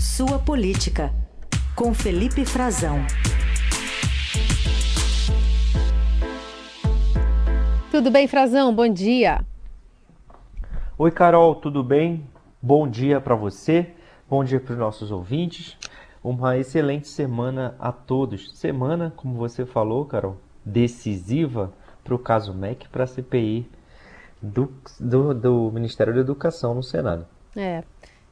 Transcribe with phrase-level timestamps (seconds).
[0.00, 1.12] Sua Política,
[1.74, 3.04] com Felipe Frazão.
[7.90, 8.72] Tudo bem, Frazão?
[8.72, 9.44] Bom dia.
[10.96, 12.24] Oi, Carol, tudo bem?
[12.62, 13.90] Bom dia para você,
[14.30, 15.76] bom dia para os nossos ouvintes.
[16.22, 18.56] Uma excelente semana a todos.
[18.56, 21.72] Semana, como você falou, Carol, decisiva
[22.04, 23.68] para o caso MEC para a CPI
[24.40, 27.26] do, do, do Ministério da Educação no Senado.
[27.56, 27.82] É,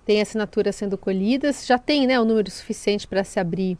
[0.06, 3.76] tem assinaturas sendo colhidas, já tem né, o número suficiente para se abrir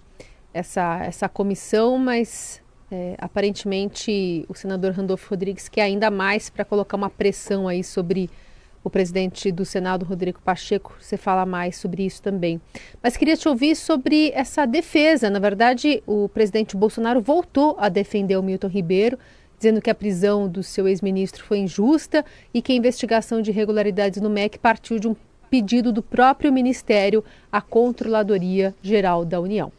[0.53, 2.61] essa, essa comissão, mas
[2.91, 8.29] é, aparentemente o senador Randolfo Rodrigues quer ainda mais para colocar uma pressão aí sobre
[8.83, 10.97] o presidente do Senado, Rodrigo Pacheco.
[11.01, 12.61] Você fala mais sobre isso também.
[13.03, 15.31] Mas queria te ouvir sobre essa defesa.
[15.31, 19.19] Na verdade, o presidente Bolsonaro voltou a defender o Milton Ribeiro,
[19.59, 24.21] dizendo que a prisão do seu ex-ministro foi injusta e que a investigação de irregularidades
[24.21, 25.17] no MEC partiu de um
[25.51, 29.73] pedido do próprio Ministério à Controladoria Geral da União.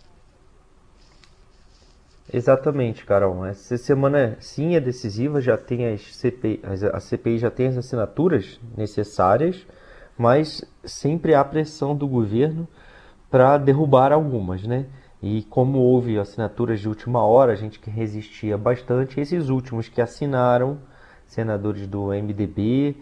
[2.31, 3.45] Exatamente, Carol.
[3.45, 6.61] Essa semana sim é decisiva, já tem as CPI,
[6.91, 9.65] a CPI já tem as assinaturas necessárias,
[10.17, 12.67] mas sempre há pressão do governo
[13.29, 14.87] para derrubar algumas, né?
[15.21, 20.01] E como houve assinaturas de última hora, a gente que resistia bastante, esses últimos que
[20.01, 20.79] assinaram,
[21.25, 22.97] senadores do MDB,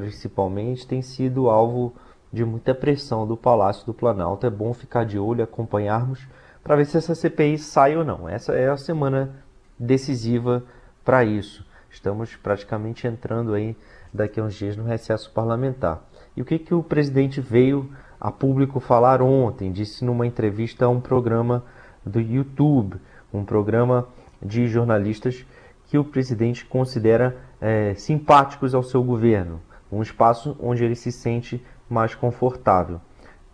[0.00, 1.94] principalmente, têm sido alvo
[2.32, 4.46] de muita pressão do Palácio do Planalto.
[4.46, 6.26] É bom ficar de olho, acompanharmos
[6.62, 8.28] para ver se essa CPI sai ou não.
[8.28, 9.34] Essa é a semana
[9.78, 10.62] decisiva
[11.04, 11.64] para isso.
[11.90, 13.76] Estamos praticamente entrando aí
[14.12, 16.02] daqui a uns dias no recesso parlamentar.
[16.36, 19.72] E o que, que o presidente veio a público falar ontem?
[19.72, 21.64] Disse numa entrevista a um programa
[22.04, 22.96] do YouTube,
[23.32, 24.08] um programa
[24.42, 25.46] de jornalistas
[25.86, 31.62] que o presidente considera é, simpáticos ao seu governo, um espaço onde ele se sente
[31.88, 32.96] mais confortável.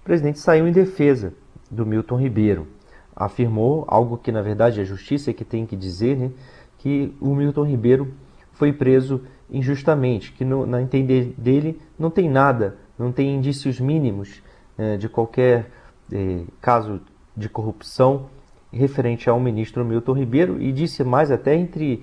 [0.00, 1.32] O presidente saiu em defesa
[1.70, 2.66] do Milton Ribeiro
[3.14, 6.30] afirmou algo que na verdade a justiça é que tem que dizer, né,
[6.78, 8.12] que o Milton Ribeiro
[8.52, 14.42] foi preso injustamente, que no, na entender dele não tem nada, não tem indícios mínimos
[14.78, 15.70] é, de qualquer
[16.10, 17.00] é, caso
[17.36, 18.26] de corrupção
[18.72, 22.02] referente ao ministro Milton Ribeiro e disse mais até entre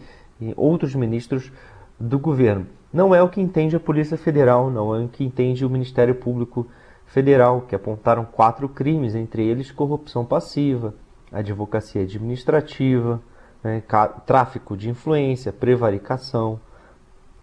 [0.56, 1.52] outros ministros
[2.00, 2.68] do governo.
[2.92, 6.16] Não é o que entende a Polícia Federal, não é o que entende o Ministério
[6.16, 6.66] Público
[7.06, 10.96] Federal, que apontaram quatro crimes, entre eles corrupção passiva,
[11.32, 13.22] advocacia administrativa,
[13.64, 13.84] né,
[14.26, 16.60] tráfico de influência, prevaricação.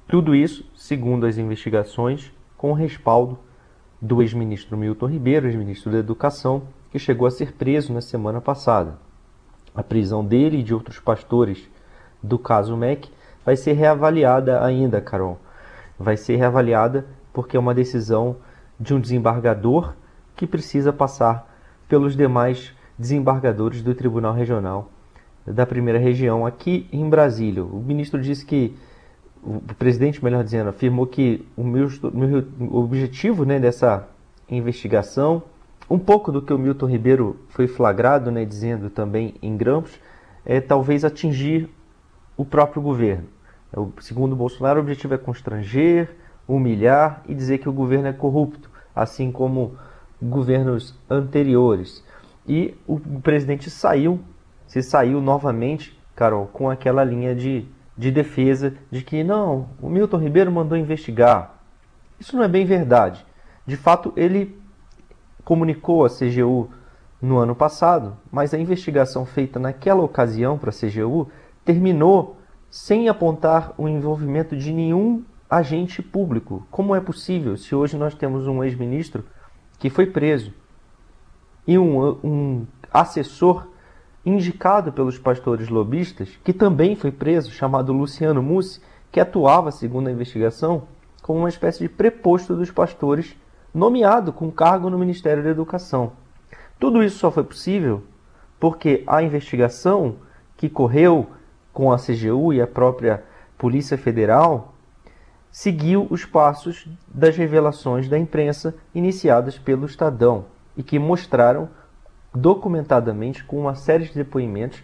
[0.08, 3.38] Tudo isso, segundo as investigações, com o respaldo
[4.00, 8.98] do ex-ministro Milton Ribeiro, ex-ministro da Educação, que chegou a ser preso na semana passada.
[9.74, 11.68] A prisão dele e de outros pastores
[12.22, 13.10] do caso MEC
[13.46, 15.38] vai ser reavaliada ainda, Carol.
[15.96, 18.36] Vai ser reavaliada porque é uma decisão
[18.78, 19.94] de um desembargador
[20.34, 21.48] que precisa passar
[21.88, 24.90] pelos demais desembargadores do Tribunal Regional
[25.46, 27.62] da Primeira Região aqui em Brasília.
[27.62, 28.76] O ministro disse que
[29.42, 34.08] o presidente, melhor dizendo, afirmou que o meu, meu objetivo né, dessa
[34.50, 35.40] investigação,
[35.88, 40.00] um pouco do que o Milton Ribeiro foi flagrado, né, dizendo também em Grampos,
[40.44, 41.68] é talvez atingir
[42.36, 43.35] o próprio governo.
[44.00, 46.16] Segundo Bolsonaro, o objetivo é constranger,
[46.46, 49.76] humilhar e dizer que o governo é corrupto, assim como
[50.22, 52.04] governos anteriores.
[52.46, 54.20] E o presidente saiu,
[54.66, 57.66] se saiu novamente, Carol, com aquela linha de,
[57.98, 61.56] de defesa de que não, o Milton Ribeiro mandou investigar.
[62.18, 63.26] Isso não é bem verdade.
[63.66, 64.58] De fato, ele
[65.44, 66.70] comunicou à CGU
[67.20, 71.28] no ano passado, mas a investigação feita naquela ocasião para a CGU
[71.64, 72.36] terminou
[72.70, 76.66] sem apontar o envolvimento de nenhum agente público.
[76.70, 79.24] Como é possível se hoje nós temos um ex-ministro
[79.78, 80.52] que foi preso
[81.66, 83.66] e um, um assessor
[84.24, 88.80] indicado pelos pastores lobistas, que também foi preso, chamado Luciano Mussi,
[89.12, 90.88] que atuava, segundo a investigação,
[91.22, 93.36] como uma espécie de preposto dos pastores,
[93.72, 96.12] nomeado com cargo no Ministério da Educação.
[96.78, 98.02] Tudo isso só foi possível
[98.58, 100.16] porque a investigação
[100.56, 101.28] que correu
[101.76, 103.22] com a CGU e a própria
[103.58, 104.72] Polícia Federal
[105.52, 111.68] seguiu os passos das revelações da imprensa iniciadas pelo Estadão e que mostraram
[112.34, 114.82] documentadamente com uma série de depoimentos,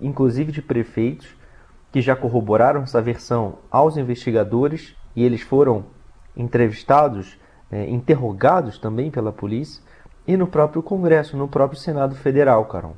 [0.00, 1.36] inclusive de prefeitos,
[1.92, 5.84] que já corroboraram essa versão aos investigadores e eles foram
[6.34, 7.38] entrevistados,
[7.70, 9.82] é, interrogados também pela polícia
[10.26, 12.96] e no próprio Congresso, no próprio Senado Federal, Carol.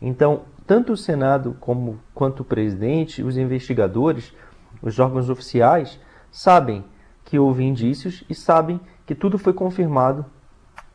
[0.00, 4.34] Então, tanto o Senado como quanto o presidente, os investigadores,
[4.82, 5.98] os órgãos oficiais
[6.30, 6.84] sabem
[7.24, 10.26] que houve indícios e sabem que tudo foi confirmado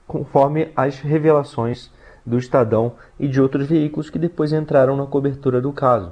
[0.05, 1.91] conforme as revelações
[2.23, 6.11] do Estadão e de outros veículos que depois entraram na cobertura do caso.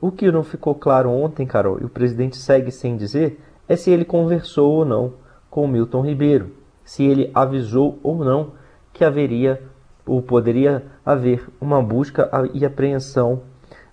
[0.00, 3.90] O que não ficou claro ontem, Carol, e o presidente segue sem dizer, é se
[3.90, 5.14] ele conversou ou não
[5.50, 6.54] com Milton Ribeiro,
[6.84, 8.52] se ele avisou ou não
[8.92, 9.71] que haveria
[10.06, 13.42] ou poderia haver uma busca e apreensão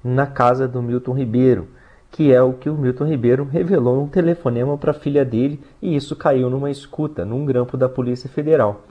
[0.03, 1.67] na casa do Milton Ribeiro,
[2.11, 5.95] que é o que o Milton Ribeiro revelou num telefonema para a filha dele e
[5.95, 8.81] isso caiu numa escuta, num grampo da Polícia Federal.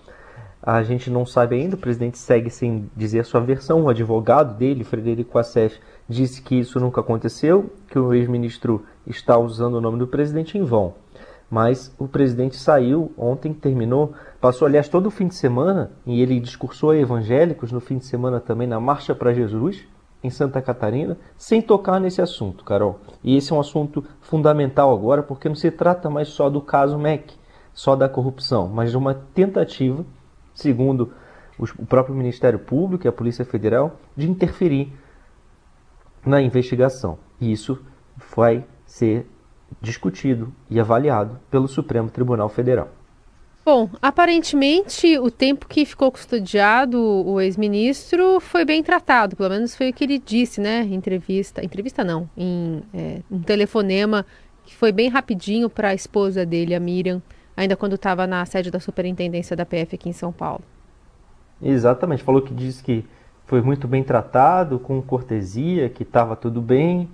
[0.62, 3.82] A gente não sabe ainda, o presidente segue sem dizer sua versão.
[3.82, 5.78] O advogado dele, Frederico Assef,
[6.08, 10.64] disse que isso nunca aconteceu, que o ex-ministro está usando o nome do presidente em
[10.64, 10.94] vão.
[11.50, 16.38] Mas o presidente saiu ontem, terminou, passou aliás todo o fim de semana, e ele
[16.40, 19.86] discursou a evangélicos no fim de semana também na Marcha para Jesus,
[20.22, 23.00] em Santa Catarina, sem tocar nesse assunto, Carol.
[23.22, 26.98] E esse é um assunto fundamental agora, porque não se trata mais só do caso
[26.98, 27.34] MEC,
[27.72, 30.04] só da corrupção, mas de uma tentativa,
[30.54, 31.12] segundo
[31.78, 34.92] o próprio Ministério Público e a Polícia Federal, de interferir
[36.26, 37.18] na investigação.
[37.40, 37.80] E isso
[38.36, 39.28] vai ser
[39.80, 42.88] discutido e avaliado pelo Supremo Tribunal Federal.
[43.64, 49.90] Bom, aparentemente o tempo que ficou custodiado o ex-ministro foi bem tratado, pelo menos foi
[49.90, 50.82] o que ele disse, né?
[50.84, 54.24] Em entrevista, entrevista não, em é, um telefonema
[54.64, 57.20] que foi bem rapidinho para a esposa dele, a Miriam,
[57.54, 60.64] ainda quando estava na sede da superintendência da PF aqui em São Paulo.
[61.60, 63.04] Exatamente, falou que disse que
[63.44, 67.08] foi muito bem tratado, com cortesia, que estava tudo bem,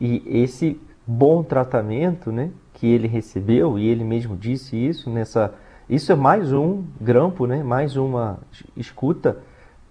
[0.00, 5.54] e esse bom tratamento, né, que ele recebeu, e ele mesmo disse isso nessa
[5.88, 7.62] isso é mais um grampo, né?
[7.62, 8.38] mais uma
[8.76, 9.38] escuta,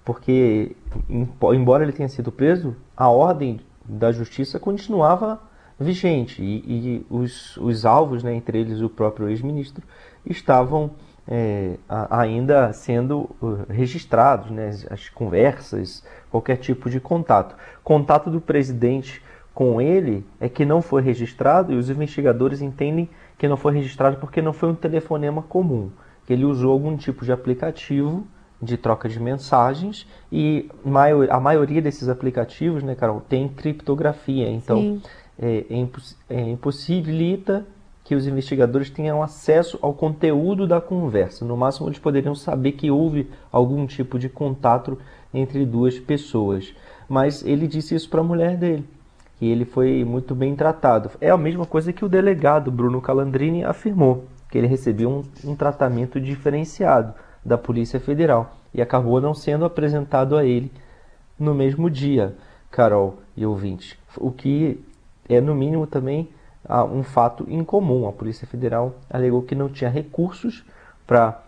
[0.05, 0.75] porque,
[1.09, 5.41] embora ele tenha sido preso, a ordem da justiça continuava
[5.79, 9.83] vigente e, e os, os alvos, né, entre eles o próprio ex-ministro,
[10.23, 10.91] estavam
[11.27, 11.77] é,
[12.11, 17.55] ainda sendo uh, registrados, né, as conversas, qualquer tipo de contato.
[17.83, 19.21] Contato do presidente
[19.57, 23.09] com ele é que não foi registrado e os investigadores entendem
[23.39, 25.89] que não foi registrado porque não foi um telefonema comum,
[26.27, 28.23] que ele usou algum tipo de aplicativo
[28.61, 30.69] de troca de mensagens e
[31.31, 35.01] a maioria desses aplicativos, né, Carol, tem criptografia, então
[35.39, 37.65] é, é, imposs é, impossibilita
[38.03, 41.43] que os investigadores tenham acesso ao conteúdo da conversa.
[41.43, 44.99] No máximo, eles poderiam saber que houve algum tipo de contato
[45.33, 46.75] entre duas pessoas.
[47.09, 48.85] Mas ele disse isso para a mulher dele
[49.37, 51.11] que ele foi muito bem tratado.
[51.21, 55.55] É a mesma coisa que o delegado Bruno Calandrini afirmou, que ele recebeu um, um
[55.55, 57.13] tratamento diferenciado
[57.45, 60.71] da Polícia Federal e acabou não sendo apresentado a ele
[61.39, 62.35] no mesmo dia,
[62.71, 63.97] Carol e ouvinte.
[64.17, 64.83] O que
[65.29, 66.29] é, no mínimo, também
[66.91, 68.07] um fato incomum.
[68.07, 70.65] A Polícia Federal alegou que não tinha recursos
[71.05, 71.43] para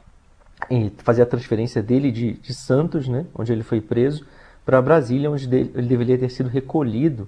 [0.99, 4.25] fazer a transferência dele de, de Santos, né, onde ele foi preso,
[4.65, 7.27] para Brasília, onde ele deveria ter sido recolhido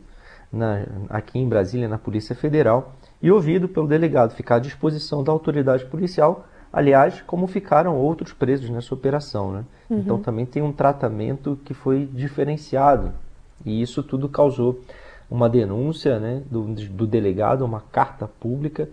[0.51, 5.31] na, aqui em Brasília, na Polícia Federal, e ouvido pelo delegado ficar à disposição da
[5.31, 9.51] autoridade policial, aliás, como ficaram outros presos nessa operação.
[9.51, 9.65] Né?
[9.89, 9.99] Uhum.
[9.99, 13.11] Então também tem um tratamento que foi diferenciado,
[13.65, 14.81] e isso tudo causou
[15.29, 18.89] uma denúncia né, do, do delegado, uma carta pública,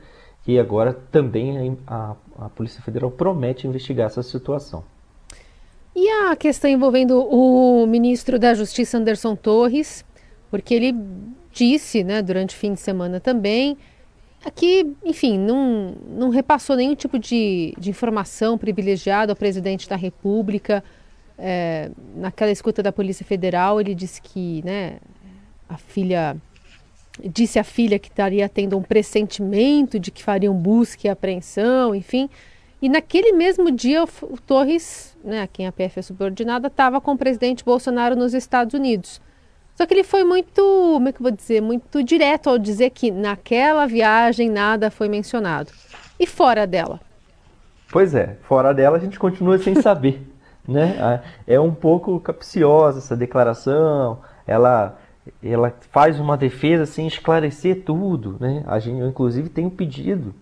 [0.46, 4.84] e agora também a, a Polícia Federal promete investigar essa situação.
[5.94, 10.04] E a questão envolvendo o ministro da Justiça, Anderson Torres,
[10.50, 10.94] porque ele
[11.58, 13.76] disse, né, durante o fim de semana também,
[14.54, 20.84] que, enfim, não, não repassou nenhum tipo de, de informação privilegiada ao presidente da República.
[21.36, 24.98] É, naquela escuta da Polícia Federal, ele disse que, né,
[25.68, 26.36] a filha
[27.20, 32.30] disse à filha que estaria tendo um pressentimento de que fariam busca e apreensão, enfim.
[32.80, 37.12] E naquele mesmo dia, o Torres, né, a quem a PF é subordinada, estava com
[37.12, 39.20] o presidente Bolsonaro nos Estados Unidos.
[39.78, 42.90] Só que ele foi muito, como é que eu vou dizer, muito direto ao dizer
[42.90, 45.70] que naquela viagem nada foi mencionado.
[46.18, 46.98] E fora dela?
[47.88, 50.20] Pois é, fora dela a gente continua sem saber,
[50.66, 51.22] né?
[51.46, 54.18] É um pouco capciosa essa declaração.
[54.48, 54.98] Ela
[55.40, 58.64] ela faz uma defesa sem esclarecer tudo, né?
[58.66, 60.34] A gente inclusive tem um pedido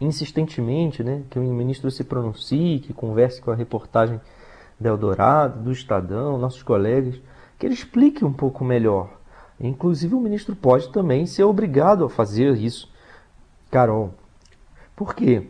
[0.00, 4.20] insistentemente, né, que o ministro se pronuncie, que converse com a reportagem
[4.80, 7.20] da Eldorado, do Estadão, nossos colegas
[7.60, 9.10] que ele explique um pouco melhor.
[9.60, 12.90] Inclusive, o ministro pode também ser obrigado a fazer isso.
[13.70, 14.14] Carol,
[14.96, 15.46] por quê?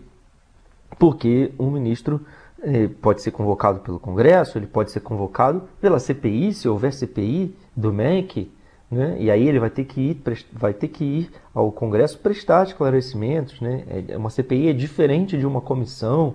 [0.98, 2.20] Porque um ministro
[2.60, 7.54] eh, pode ser convocado pelo Congresso, ele pode ser convocado pela CPI, se houver CPI
[7.76, 8.50] do MEC,
[8.90, 9.16] né?
[9.20, 13.60] e aí ele vai ter que ir, vai ter que ir ao Congresso prestar esclarecimentos.
[13.60, 13.84] Né?
[14.08, 16.34] É, uma CPI é diferente de uma comissão.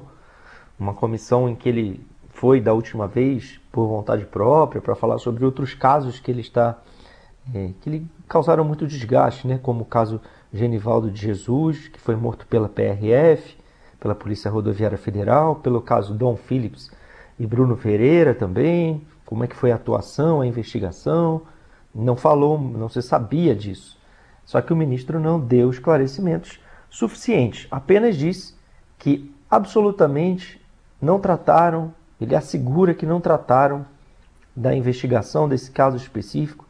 [0.79, 1.99] uma comissão em que ele
[2.35, 6.77] foi da última vez por vontade própria para falar sobre outros casos que ele está
[7.53, 9.59] é, que lhe causaram muito desgaste, né?
[9.61, 10.21] Como o caso
[10.53, 13.57] Genivaldo de Jesus, que foi morto pela PRF,
[13.99, 16.91] pela Polícia Rodoviária Federal, pelo caso Dom Phillips
[17.39, 21.41] e Bruno Ferreira também, como é que foi a atuação, a investigação,
[21.93, 23.97] não falou, não se sabia disso.
[24.45, 28.55] Só que o ministro não deu esclarecimentos suficientes, apenas disse
[28.97, 30.61] que absolutamente
[31.01, 33.85] não trataram, ele assegura que não trataram
[34.55, 36.65] da investigação desse caso específico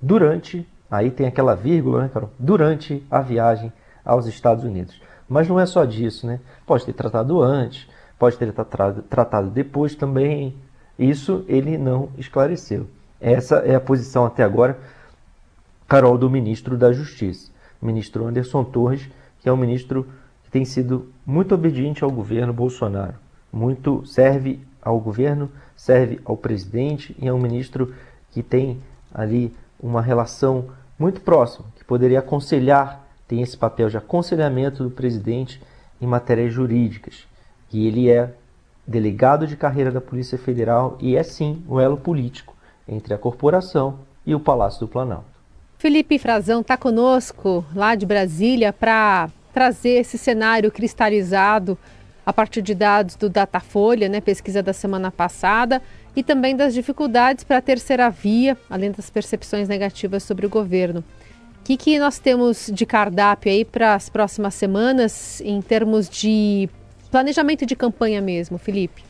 [0.00, 2.30] durante, aí tem aquela vírgula, né, Carol?
[2.38, 3.72] Durante a viagem
[4.04, 5.00] aos Estados Unidos.
[5.28, 6.40] Mas não é só disso, né?
[6.66, 7.88] Pode ter tratado antes,
[8.18, 10.54] pode ter tratado, tratado depois também.
[10.98, 12.86] Isso ele não esclareceu.
[13.20, 14.78] Essa é a posição até agora,
[15.86, 19.08] Carol, do ministro da Justiça, ministro Anderson Torres,
[19.40, 20.06] que é um ministro
[20.44, 23.14] que tem sido muito obediente ao governo Bolsonaro,
[23.52, 27.94] muito serve ao governo, serve ao presidente e um ministro
[28.30, 28.80] que tem
[29.12, 30.66] ali uma relação
[30.98, 35.60] muito próxima, que poderia aconselhar, tem esse papel de aconselhamento do presidente
[36.00, 37.26] em matérias jurídicas.
[37.72, 38.34] E ele é
[38.86, 42.54] delegado de carreira da Polícia Federal e é sim o elo político
[42.88, 45.24] entre a corporação e o Palácio do Planalto.
[45.78, 51.78] Felipe Frazão está conosco lá de Brasília para trazer esse cenário cristalizado
[52.24, 55.82] a partir de dados do Datafolha, né, pesquisa da semana passada,
[56.14, 61.04] e também das dificuldades para a terceira via, além das percepções negativas sobre o governo.
[61.60, 66.68] O que, que nós temos de cardápio aí para as próximas semanas em termos de
[67.10, 69.04] planejamento de campanha mesmo, Felipe?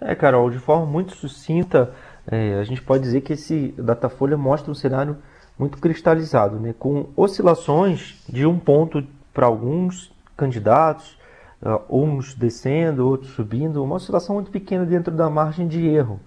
[0.00, 1.92] É, Carol, de forma muito sucinta,
[2.26, 5.18] é, a gente pode dizer que esse Datafolha mostra um cenário
[5.58, 11.17] muito cristalizado, né, com oscilações de um ponto para alguns candidatos,
[11.62, 16.20] uh, uns descendo, outros subindo, uma oscilação muito pequena dentro da margem de erro.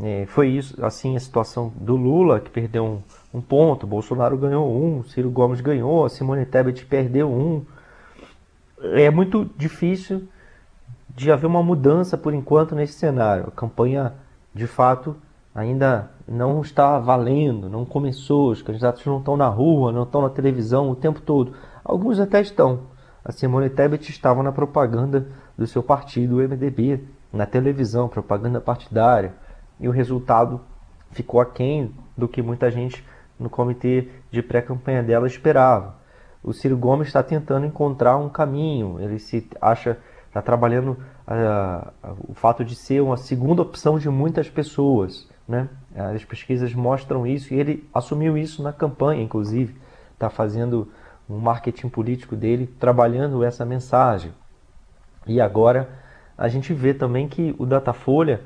[0.00, 4.70] É, foi isso, assim, a situação do Lula, que perdeu um, um, ponto, Bolsonaro ganhou
[4.70, 7.64] um, Ciro Gomes ganhou, Simone Tebet perdeu um.
[8.80, 10.28] É muito difícil
[11.08, 13.46] de haver uma mudança por enquanto nesse cenário.
[13.48, 14.14] A campanha,
[14.54, 15.16] de fato,
[15.52, 20.30] ainda não está valendo, não começou, os candidatos não estão na rua, não estão na
[20.30, 21.54] televisão o tempo todo.
[21.84, 22.82] Alguns até estão.
[23.28, 29.34] A Simone Tebet estava na propaganda do seu partido, o MDB, na televisão, propaganda partidária,
[29.78, 30.62] e o resultado
[31.10, 33.04] ficou aquém do que muita gente
[33.38, 35.96] no comitê de pré-campanha dela esperava.
[36.42, 41.92] O Ciro Gomes está tentando encontrar um caminho, ele se acha, está trabalhando uh,
[42.26, 45.28] o fato de ser uma segunda opção de muitas pessoas.
[45.46, 45.68] Né?
[45.94, 49.76] As pesquisas mostram isso e ele assumiu isso na campanha, inclusive.
[50.14, 50.88] Está fazendo
[51.28, 54.32] um marketing político dele, trabalhando essa mensagem.
[55.26, 55.88] E agora
[56.36, 58.40] a gente vê também que o Datafolha,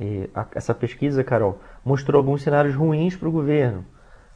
[0.00, 3.84] eh, essa pesquisa, Carol, mostrou alguns cenários ruins para o governo.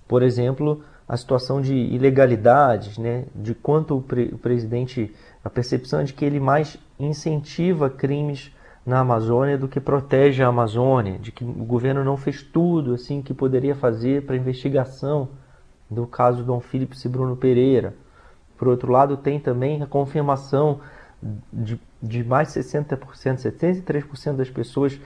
[0.07, 6.03] Por exemplo, a situação de ilegalidades, né, de quanto o, pre o presidente, a percepção
[6.03, 8.53] de que ele mais incentiva crimes
[8.85, 13.23] na Amazônia do que protege a Amazônia, de que o governo não fez tudo assim
[13.23, 15.31] que poderia fazer para investigação
[15.91, 17.95] do caso Dom Philips e Bruno Pereira.
[18.57, 20.81] Por outro lado, tem também a confirmação
[21.53, 24.99] de, de mais de 60%, 73% das pessoas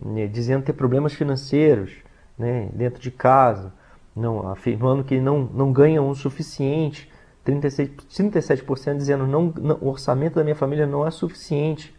[0.00, 1.92] né, dizendo ter problemas financeiros
[2.38, 3.72] né, dentro de casa,
[4.14, 7.10] não, afirmando que não, não ganham o suficiente,
[7.44, 11.94] 36, 37% dizendo não, não, o orçamento da minha família não é suficiente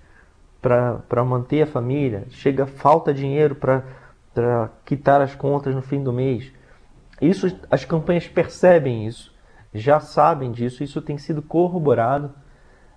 [0.61, 3.83] para manter a família, chega falta dinheiro para
[4.83, 6.51] quitar as contas no fim do mês.
[7.21, 9.33] Isso as campanhas percebem isso,
[9.73, 12.33] já sabem disso, isso tem sido corroborado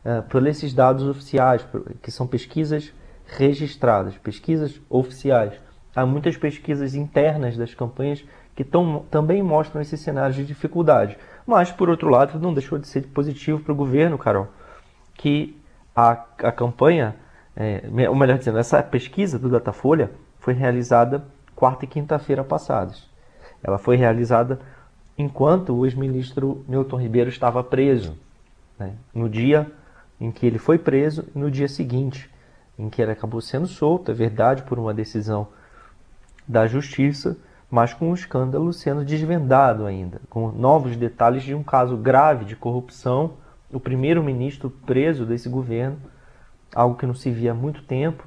[0.04, 1.66] uh, por esses dados oficiais,
[2.02, 2.92] que são pesquisas
[3.26, 5.54] registradas, pesquisas oficiais.
[5.94, 8.24] Há muitas pesquisas internas das campanhas
[8.54, 11.16] que tão, também mostram esses cenários de dificuldade.
[11.46, 14.48] Mas, por outro lado, não deixou de ser positivo para o governo, Carol,
[15.14, 15.60] que
[15.94, 17.16] a, a campanha
[17.56, 21.24] é, ou melhor dizendo, essa pesquisa do Datafolha foi realizada
[21.54, 23.09] quarta e quinta-feira passados.
[23.62, 24.60] Ela foi realizada
[25.16, 28.16] enquanto o ex-ministro Milton Ribeiro estava preso.
[28.78, 28.94] Né?
[29.14, 29.70] No dia
[30.20, 32.30] em que ele foi preso e no dia seguinte,
[32.78, 35.48] em que ele acabou sendo solto, é verdade, por uma decisão
[36.46, 37.36] da justiça,
[37.70, 42.44] mas com o um escândalo sendo desvendado ainda, com novos detalhes de um caso grave
[42.44, 43.34] de corrupção.
[43.72, 45.96] O primeiro-ministro preso desse governo
[46.74, 48.24] algo que não se via há muito tempo,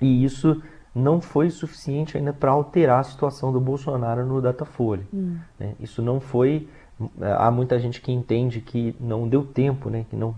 [0.00, 0.62] e isso
[0.94, 5.06] não foi suficiente ainda para alterar a situação do Bolsonaro no Datafolha.
[5.12, 5.38] Hum.
[5.58, 5.74] Né?
[5.78, 6.68] Isso não foi.
[7.20, 10.04] Há muita gente que entende que não deu tempo, né?
[10.10, 10.34] que não,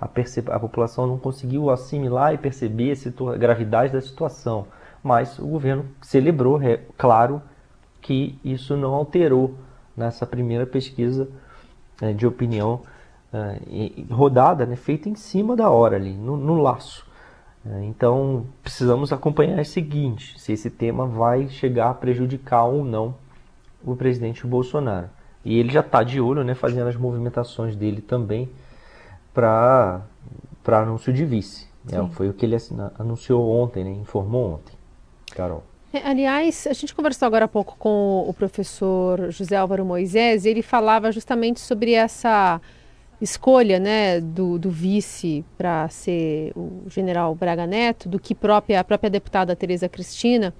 [0.00, 4.66] A, a população não conseguiu assimilar e perceber a, gravidade da situação.
[5.02, 7.40] Mas o governo celebrou, é claro,
[8.00, 9.54] que isso não alterou
[9.96, 11.28] nessa primeira pesquisa
[12.00, 12.80] né, de opinião
[13.32, 17.06] uh, rodada, né, feita em cima da hora ali, no, no laço.
[17.64, 23.14] Uh, então precisamos acompanhar o seguinte: se esse tema vai chegar a prejudicar ou não
[23.84, 25.08] o presidente Bolsonaro.
[25.44, 28.48] E ele já está de olho, né, fazendo as movimentações dele também
[29.32, 30.02] para
[30.66, 31.66] anúncio de vice.
[31.90, 32.56] É, foi o que ele
[32.98, 34.74] anunciou ontem, né, informou ontem.
[35.34, 35.62] Carol.
[35.92, 40.48] É, aliás, a gente conversou agora há pouco com o professor José Álvaro Moisés, e
[40.48, 42.60] ele falava justamente sobre essa
[43.20, 48.84] escolha né, do, do vice para ser o general Braga Neto, do que própria, a
[48.84, 50.54] própria deputada Tereza Cristina,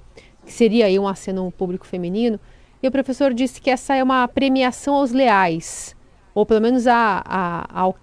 [0.44, 2.38] que seria aí um aceno público feminino.
[2.82, 5.96] E o professor disse que essa é uma premiação aos leais,
[6.34, 7.94] ou pelo menos a, a, a,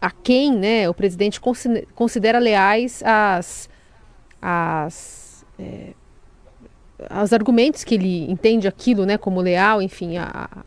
[0.00, 1.40] a quem né, o presidente
[1.94, 3.68] considera leais as,
[4.40, 5.94] as é,
[7.32, 10.64] argumentos que ele entende aquilo né, como leal, enfim, a,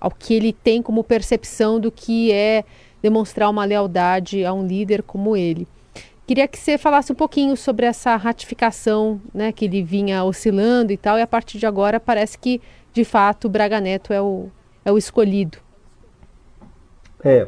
[0.00, 2.64] ao que ele tem como percepção do que é
[3.06, 5.68] demonstrar uma lealdade a um líder como ele.
[6.26, 10.96] Queria que você falasse um pouquinho sobre essa ratificação né, que ele vinha oscilando e
[10.96, 12.60] tal, e a partir de agora parece que,
[12.92, 14.48] de fato, o Braga Neto é o,
[14.84, 15.58] é o escolhido.
[17.22, 17.46] É,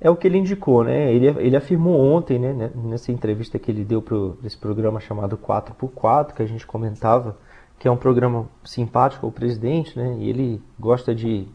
[0.00, 1.14] é o que ele indicou, né?
[1.14, 6.32] Ele, ele afirmou ontem, né, nessa entrevista que ele deu para esse programa chamado 4x4,
[6.34, 7.36] que a gente comentava,
[7.78, 10.16] que é um programa simpático ao presidente, né?
[10.18, 11.46] E ele gosta de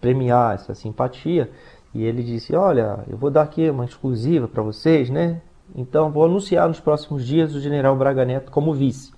[0.00, 1.48] premiar essa simpatia.
[1.94, 5.40] E ele disse: Olha, eu vou dar aqui uma exclusiva para vocês, né?
[5.74, 9.12] Então vou anunciar nos próximos dias o general Braga Neto como vice.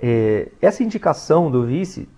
[0.00, 2.08] É, essa indicação do vice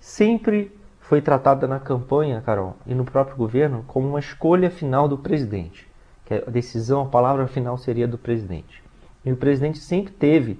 [0.00, 5.16] sempre foi tratada na campanha, Carol, e no próprio governo como uma escolha final do
[5.16, 5.88] presidente.
[6.24, 8.82] Que a decisão, a palavra final seria do presidente.
[9.24, 10.58] E o presidente sempre teve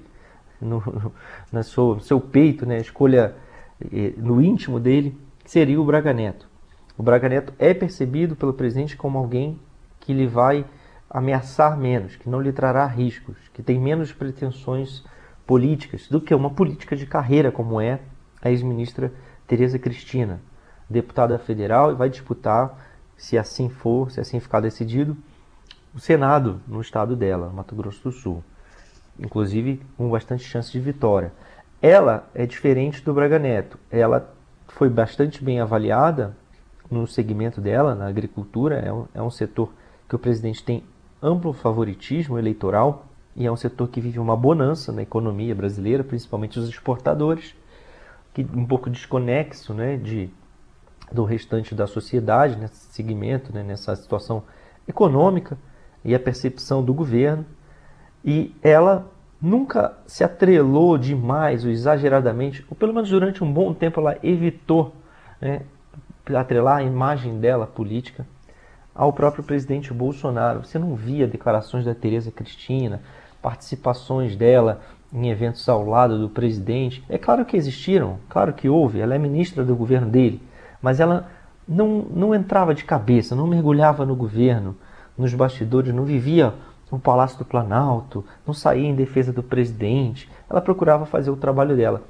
[0.61, 1.12] no, no,
[1.53, 3.35] no seu peito, né, a escolha
[3.93, 6.49] eh, no íntimo dele, seria o Braga Neto.
[6.99, 9.58] O Braga Neto é percebido pelo presidente como alguém
[10.00, 10.67] que lhe vai
[11.08, 15.04] ameaçar menos, que não lhe trará riscos, que tem menos pretensões
[15.47, 18.00] políticas do que uma política de carreira, como é
[18.43, 19.13] a ex-ministra
[19.47, 20.41] Tereza Cristina,
[20.91, 22.76] deputada federal, e vai disputar,
[23.17, 25.17] se assim for, se assim ficar decidido,
[25.95, 28.43] o Senado no estado dela, Mato Grosso do Sul
[29.19, 31.32] inclusive com bastante chance de vitória.
[31.82, 33.78] Ela é diferente do Braga Neto.
[33.91, 34.32] Ela
[34.69, 36.37] foi bastante bem avaliada
[36.91, 38.77] no segmento dela, na agricultura.
[38.77, 39.73] É um, é um setor
[40.09, 40.83] que o presidente tem
[41.23, 46.59] amplo favoritismo eleitoral e é um setor que vive uma bonança na economia brasileira, principalmente
[46.59, 47.55] os exportadores,
[48.35, 50.31] que um pouco desconexo né, de,
[51.13, 54.43] do restante da sociedade nesse segmento, né, nessa situação
[54.87, 55.59] econômica
[56.05, 57.45] e a percepção do governo
[58.25, 59.07] e ela
[59.41, 64.95] nunca se atrelou demais ou exageradamente, ou pelo menos durante um bom tempo ela evitou
[65.41, 65.63] né,
[66.36, 68.26] atrelar a imagem dela política
[68.95, 70.64] ao próprio presidente Bolsonaro.
[70.64, 73.00] Você não via declarações da Tereza Cristina,
[73.41, 74.80] participações dela
[75.12, 77.04] em eventos ao lado do presidente.
[77.08, 80.43] É claro que existiram, claro que houve, ela é ministra do governo dele,
[80.82, 81.28] mas ela
[81.67, 84.76] não, não entrava de cabeça, não mergulhava no governo,
[85.17, 86.54] nos bastidores, não vivia
[86.91, 90.30] no Palácio do Planalto, não saía em defesa do presidente.
[90.49, 92.02] Ela procurava fazer o trabalho dela.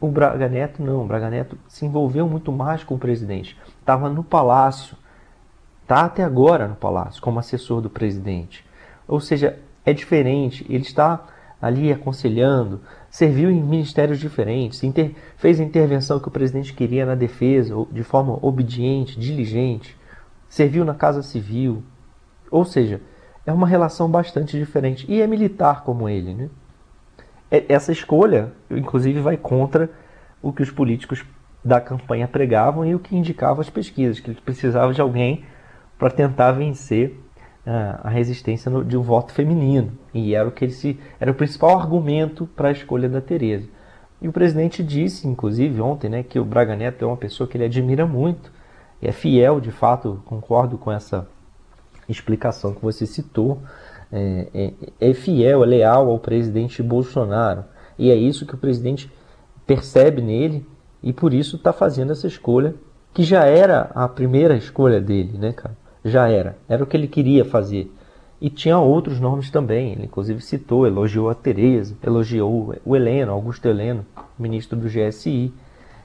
[0.00, 3.56] O Braga Neto não, o Braga Neto se envolveu muito mais com o presidente.
[3.80, 4.96] Estava no palácio,
[5.82, 8.64] está até agora no palácio, como assessor do presidente.
[9.06, 11.26] Ou seja, é diferente, ele está
[11.60, 15.14] ali aconselhando, serviu em ministérios diferentes, inter...
[15.36, 19.96] fez a intervenção que o presidente queria na defesa, de forma obediente, diligente,
[20.48, 21.82] serviu na Casa Civil.
[22.50, 23.00] Ou seja,
[23.46, 25.06] é uma relação bastante diferente.
[25.08, 26.34] E é militar como ele.
[26.34, 26.50] Né?
[27.54, 29.88] É, essa escolha, inclusive, vai contra
[30.42, 31.24] o que os políticos
[31.64, 35.44] da campanha pregavam e o que indicavam as pesquisas, que ele precisava de alguém
[35.96, 37.10] para tentar vencer
[37.64, 39.92] uh, a resistência no, de um voto feminino.
[40.12, 43.68] E era o que ele se, era o principal argumento para a escolha da Tereza.
[44.20, 47.56] E o presidente disse, inclusive, ontem, né, que o Braga Neto é uma pessoa que
[47.56, 48.50] ele admira muito,
[49.00, 51.28] é fiel, de fato, concordo com essa
[52.08, 53.62] explicação que você citou,
[54.14, 54.46] é,
[55.00, 57.64] é, é fiel, é leal ao presidente Bolsonaro.
[57.98, 59.10] E é isso que o presidente
[59.66, 60.66] percebe nele
[61.02, 62.74] e por isso está fazendo essa escolha,
[63.12, 65.76] que já era a primeira escolha dele, né, cara?
[66.04, 66.56] Já era.
[66.68, 67.92] Era o que ele queria fazer.
[68.40, 69.92] E tinha outros nomes também.
[69.92, 74.04] Ele inclusive citou, elogiou a Tereza, elogiou o Heleno, Augusto Heleno,
[74.38, 75.52] ministro do GSI,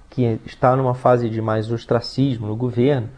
[0.09, 3.09] que está numa fase de mais ostracismo no governo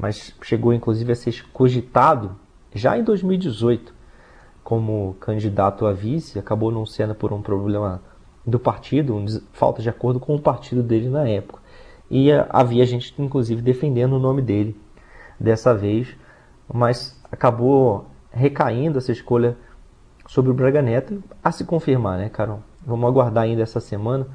[0.00, 2.34] mas chegou inclusive a ser cogitado
[2.74, 3.92] já em 2018
[4.62, 8.02] como candidato a vice, acabou não sendo por um problema
[8.46, 11.60] do partido, um falta de acordo com o partido dele na época.
[12.10, 14.76] E havia gente, inclusive, defendendo o nome dele
[15.38, 16.16] dessa vez,
[16.72, 19.56] mas acabou recaindo essa escolha
[20.26, 22.60] sobre o Braga Neto a se confirmar, né, Carol?
[22.86, 24.26] Vamos aguardar ainda essa semana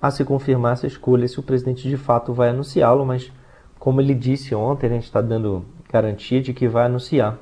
[0.00, 3.30] a se confirmar essa escolha, se o presidente de fato vai anunciá-lo, mas
[3.78, 7.38] como ele disse ontem, a gente está dando garantia de que vai anunciar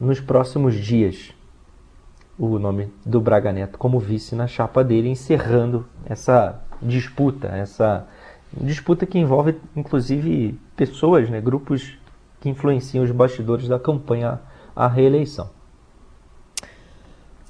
[0.00, 1.34] nos próximos dias
[2.38, 8.06] o nome do Braga Neto como vice na chapa dele, encerrando essa disputa, essa
[8.52, 11.96] disputa que envolve inclusive pessoas, né, grupos
[12.40, 14.40] que influenciam os bastidores da campanha
[14.74, 15.48] à reeleição.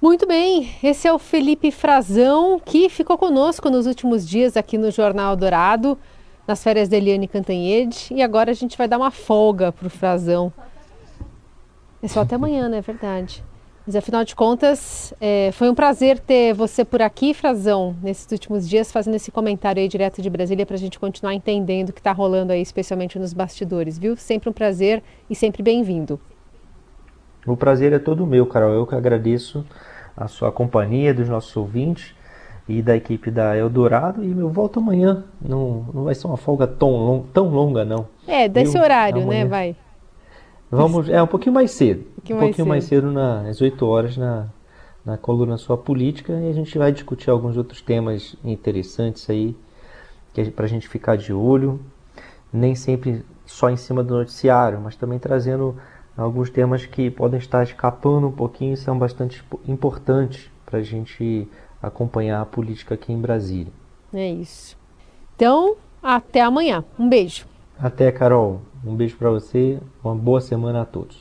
[0.00, 4.90] Muito bem, esse é o Felipe Frazão, que ficou conosco nos últimos dias aqui no
[4.90, 5.98] Jornal Dourado,
[6.46, 9.90] nas férias da Eliane Cantanhede, e agora a gente vai dar uma folga para o
[9.90, 10.52] Frazão.
[12.02, 13.42] É só até amanhã, não é verdade?
[13.86, 18.66] Mas afinal de contas, é, foi um prazer ter você por aqui, Frazão, nesses últimos
[18.66, 22.00] dias, fazendo esse comentário aí direto de Brasília para a gente continuar entendendo o que
[22.00, 24.16] está rolando aí, especialmente nos bastidores, viu?
[24.16, 26.18] Sempre um prazer e sempre bem-vindo.
[27.46, 28.72] O prazer é todo meu, Carol.
[28.72, 29.66] Eu que agradeço
[30.16, 32.14] a sua companhia, dos nossos ouvintes
[32.66, 34.24] e da equipe da Eldorado.
[34.24, 35.24] E eu volto amanhã.
[35.46, 38.06] Não, não vai ser uma folga tão, long, tão longa, não.
[38.26, 39.24] É, desse horário, né?
[39.24, 39.44] amanhã.
[39.44, 39.50] né?
[39.50, 39.76] Vai.
[40.76, 42.00] Vamos, é um pouquinho mais cedo.
[42.00, 43.12] Um pouquinho, um pouquinho mais, cedo.
[43.12, 44.48] mais cedo, nas 8 horas, na,
[45.04, 49.56] na coluna Sua Política, e a gente vai discutir alguns outros temas interessantes aí,
[50.32, 51.80] que é para a gente ficar de olho,
[52.52, 55.76] nem sempre só em cima do noticiário, mas também trazendo
[56.16, 61.48] alguns temas que podem estar escapando um pouquinho e são bastante importantes para a gente
[61.82, 63.72] acompanhar a política aqui em Brasília.
[64.12, 64.76] É isso.
[65.37, 66.84] Então, até amanhã.
[66.98, 67.46] Um beijo.
[67.78, 68.60] Até, Carol.
[68.86, 71.16] Um beijo para você, uma boa semana a todos.